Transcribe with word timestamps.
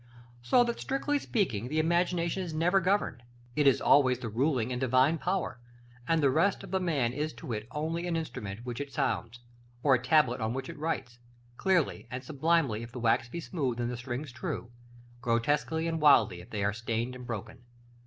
So 0.41 0.63
that, 0.63 0.79
strictly 0.79 1.19
speaking, 1.19 1.67
the 1.67 1.77
imagination 1.77 2.41
is 2.41 2.55
never 2.55 2.79
governed; 2.81 3.21
it 3.55 3.67
is 3.67 3.79
always 3.79 4.17
the 4.17 4.29
ruling 4.29 4.71
and 4.71 4.81
Divine 4.81 5.19
power: 5.19 5.59
and 6.07 6.23
the 6.23 6.31
rest 6.31 6.63
of 6.63 6.71
the 6.71 6.79
man 6.79 7.13
is 7.13 7.33
to 7.33 7.53
it 7.53 7.67
only 7.69 8.05
as 8.05 8.07
an 8.07 8.15
instrument 8.15 8.61
which 8.65 8.81
it 8.81 8.91
sounds, 8.91 9.41
or 9.83 9.93
a 9.93 10.01
tablet 10.01 10.41
on 10.41 10.55
which 10.55 10.69
it 10.69 10.79
writes; 10.79 11.19
clearly 11.55 12.07
and 12.09 12.23
sublimely 12.23 12.81
if 12.81 12.91
the 12.91 12.99
wax 12.99 13.29
be 13.29 13.39
smooth 13.39 13.79
and 13.79 13.91
the 13.91 13.95
strings 13.97 14.31
true, 14.31 14.71
grotesquely 15.21 15.87
and 15.87 16.01
wildly 16.01 16.41
if 16.41 16.49
they 16.49 16.63
are 16.63 16.73
stained 16.73 17.13
and 17.15 17.27
broken. 17.27 17.59